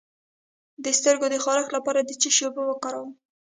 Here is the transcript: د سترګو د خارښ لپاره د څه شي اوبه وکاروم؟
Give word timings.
د 0.83 0.85
سترګو 0.99 1.25
د 1.31 1.35
خارښ 1.43 1.67
لپاره 1.75 1.99
د 2.03 2.11
څه 2.21 2.29
شي 2.35 2.43
اوبه 2.45 2.63
وکاروم؟ 2.65 3.11